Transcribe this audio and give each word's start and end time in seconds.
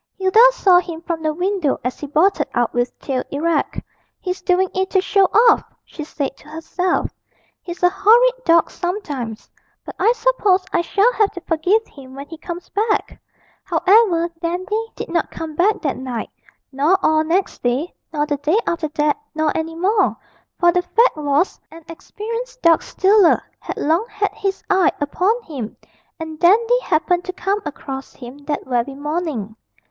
Hilda 0.17 0.39
saw 0.53 0.79
him 0.79 1.03
from 1.03 1.21
the 1.21 1.31
window 1.31 1.79
as 1.83 1.99
he 1.99 2.07
bolted 2.07 2.47
out 2.55 2.73
with 2.73 2.97
tail 2.97 3.21
erect. 3.29 3.79
'He's 4.19 4.41
doing 4.41 4.67
it 4.73 4.89
to 4.89 4.99
show 4.99 5.25
off,' 5.25 5.61
she 5.85 6.03
said 6.03 6.35
to 6.37 6.47
herself; 6.47 7.11
'he's 7.61 7.83
a 7.83 7.89
horrid 7.91 8.43
dog 8.43 8.71
sometimes. 8.71 9.47
But 9.85 9.93
I 9.99 10.11
suppose 10.13 10.65
I 10.73 10.81
shall 10.81 11.13
have 11.13 11.29
to 11.33 11.41
forgive 11.41 11.85
him 11.85 12.15
when 12.15 12.25
he 12.29 12.39
comes 12.39 12.67
back!' 12.69 13.21
However, 13.63 14.29
Dandy 14.41 14.87
did 14.95 15.07
not 15.09 15.29
come 15.29 15.53
back 15.55 15.83
that 15.83 15.97
night, 15.97 16.31
nor 16.71 16.97
all 17.03 17.23
next 17.23 17.61
day, 17.61 17.93
nor 18.11 18.25
the 18.25 18.37
day 18.37 18.57
after 18.65 18.87
that, 18.95 19.19
nor 19.35 19.55
any 19.55 19.75
more; 19.75 20.17
for 20.59 20.71
the 20.71 20.81
fact 20.81 21.15
was, 21.15 21.59
an 21.69 21.83
experienced 21.87 22.63
dog 22.63 22.81
stealer 22.81 23.39
had 23.59 23.77
long 23.77 24.07
had 24.09 24.31
his 24.33 24.63
eye 24.67 24.91
upon 24.99 25.43
him, 25.43 25.77
and 26.19 26.39
Dandy 26.39 26.79
happened 26.79 27.23
to 27.25 27.33
come 27.33 27.61
across 27.65 28.13
him 28.13 28.39
that 28.45 28.65
very 28.65 28.95
morning. 28.95 29.55